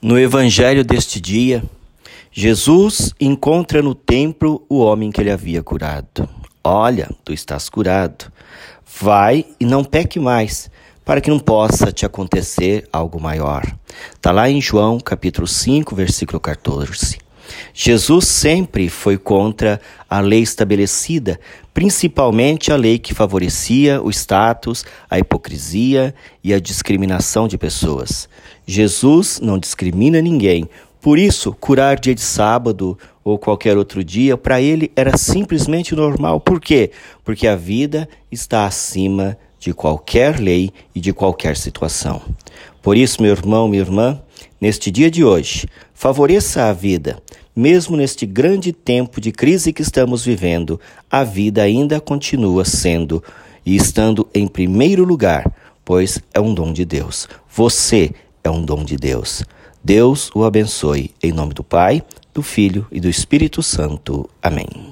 No 0.00 0.16
evangelho 0.16 0.84
deste 0.84 1.20
dia, 1.20 1.64
Jesus 2.30 3.12
encontra 3.20 3.82
no 3.82 3.96
templo 3.96 4.64
o 4.68 4.78
homem 4.78 5.10
que 5.10 5.20
ele 5.20 5.30
havia 5.30 5.60
curado. 5.60 6.28
Olha, 6.62 7.10
tu 7.24 7.32
estás 7.32 7.68
curado. 7.68 8.30
Vai 9.00 9.44
e 9.58 9.64
não 9.64 9.82
peque 9.82 10.20
mais, 10.20 10.70
para 11.04 11.20
que 11.20 11.28
não 11.28 11.40
possa 11.40 11.90
te 11.90 12.06
acontecer 12.06 12.88
algo 12.92 13.20
maior. 13.20 13.64
Está 14.14 14.30
lá 14.30 14.48
em 14.48 14.60
João 14.60 15.00
capítulo 15.00 15.48
5, 15.48 15.96
versículo 15.96 16.38
14. 16.38 17.18
Jesus 17.72 18.26
sempre 18.26 18.88
foi 18.88 19.16
contra 19.16 19.80
a 20.08 20.20
lei 20.20 20.40
estabelecida, 20.40 21.38
principalmente 21.72 22.72
a 22.72 22.76
lei 22.76 22.98
que 22.98 23.14
favorecia 23.14 24.02
o 24.02 24.10
status, 24.10 24.84
a 25.08 25.18
hipocrisia 25.18 26.14
e 26.42 26.52
a 26.52 26.60
discriminação 26.60 27.46
de 27.46 27.58
pessoas. 27.58 28.28
Jesus 28.66 29.40
não 29.40 29.58
discrimina 29.58 30.20
ninguém. 30.20 30.68
Por 31.00 31.18
isso, 31.18 31.52
curar 31.52 31.98
dia 31.98 32.14
de 32.14 32.20
sábado 32.20 32.98
ou 33.22 33.38
qualquer 33.38 33.76
outro 33.76 34.02
dia, 34.02 34.36
para 34.36 34.60
ele 34.60 34.90
era 34.96 35.16
simplesmente 35.16 35.94
normal. 35.94 36.40
Por 36.40 36.60
quê? 36.60 36.90
Porque 37.24 37.46
a 37.46 37.54
vida 37.54 38.08
está 38.30 38.66
acima 38.66 39.38
de 39.58 39.72
qualquer 39.72 40.38
lei 40.38 40.72
e 40.94 41.00
de 41.00 41.12
qualquer 41.12 41.56
situação. 41.56 42.22
Por 42.82 42.96
isso, 42.96 43.22
meu 43.22 43.32
irmão, 43.32 43.68
minha 43.68 43.82
irmã, 43.82 44.20
neste 44.60 44.90
dia 44.90 45.10
de 45.10 45.24
hoje, 45.24 45.66
favoreça 45.92 46.64
a 46.64 46.72
vida, 46.72 47.22
mesmo 47.58 47.96
neste 47.96 48.24
grande 48.24 48.72
tempo 48.72 49.20
de 49.20 49.32
crise 49.32 49.72
que 49.72 49.82
estamos 49.82 50.24
vivendo, 50.24 50.80
a 51.10 51.24
vida 51.24 51.60
ainda 51.60 52.00
continua 52.00 52.64
sendo 52.64 53.20
e 53.66 53.74
estando 53.74 54.28
em 54.32 54.46
primeiro 54.46 55.04
lugar, 55.04 55.44
pois 55.84 56.20
é 56.32 56.38
um 56.38 56.54
dom 56.54 56.72
de 56.72 56.84
Deus. 56.84 57.26
Você 57.50 58.12
é 58.44 58.48
um 58.48 58.62
dom 58.64 58.84
de 58.84 58.96
Deus. 58.96 59.42
Deus 59.82 60.30
o 60.36 60.44
abençoe. 60.44 61.10
Em 61.20 61.32
nome 61.32 61.52
do 61.52 61.64
Pai, 61.64 62.00
do 62.32 62.44
Filho 62.44 62.86
e 62.92 63.00
do 63.00 63.08
Espírito 63.08 63.60
Santo. 63.60 64.30
Amém. 64.40 64.87